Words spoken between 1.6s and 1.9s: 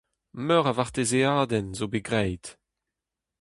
zo